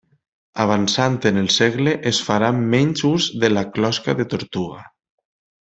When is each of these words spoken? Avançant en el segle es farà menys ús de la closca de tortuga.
Avançant 0.63 1.17
en 1.31 1.37
el 1.41 1.49
segle 1.57 1.93
es 2.13 2.23
farà 2.29 2.49
menys 2.63 3.07
ús 3.13 3.29
de 3.45 3.53
la 3.55 3.67
closca 3.77 4.21
de 4.23 4.31
tortuga. 4.37 4.83